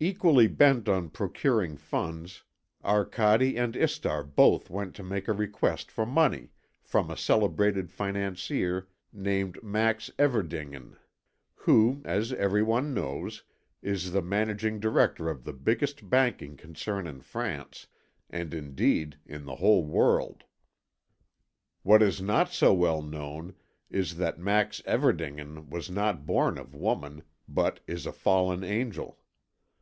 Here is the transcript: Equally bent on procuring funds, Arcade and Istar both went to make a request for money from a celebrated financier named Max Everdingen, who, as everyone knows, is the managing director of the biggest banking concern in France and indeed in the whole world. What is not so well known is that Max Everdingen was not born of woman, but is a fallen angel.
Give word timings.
Equally 0.00 0.46
bent 0.46 0.88
on 0.88 1.10
procuring 1.10 1.76
funds, 1.76 2.44
Arcade 2.84 3.56
and 3.56 3.74
Istar 3.74 4.22
both 4.22 4.70
went 4.70 4.94
to 4.94 5.02
make 5.02 5.26
a 5.26 5.32
request 5.32 5.90
for 5.90 6.06
money 6.06 6.50
from 6.84 7.10
a 7.10 7.16
celebrated 7.16 7.90
financier 7.90 8.86
named 9.12 9.60
Max 9.60 10.08
Everdingen, 10.16 10.96
who, 11.56 12.00
as 12.04 12.32
everyone 12.34 12.94
knows, 12.94 13.42
is 13.82 14.12
the 14.12 14.22
managing 14.22 14.78
director 14.78 15.28
of 15.28 15.42
the 15.42 15.52
biggest 15.52 16.08
banking 16.08 16.56
concern 16.56 17.08
in 17.08 17.20
France 17.20 17.88
and 18.30 18.54
indeed 18.54 19.18
in 19.26 19.46
the 19.46 19.56
whole 19.56 19.84
world. 19.84 20.44
What 21.82 22.04
is 22.04 22.22
not 22.22 22.50
so 22.52 22.72
well 22.72 23.02
known 23.02 23.56
is 23.90 24.16
that 24.18 24.38
Max 24.38 24.80
Everdingen 24.86 25.68
was 25.70 25.90
not 25.90 26.24
born 26.24 26.56
of 26.56 26.72
woman, 26.72 27.24
but 27.48 27.80
is 27.88 28.06
a 28.06 28.12
fallen 28.12 28.62
angel. 28.62 29.18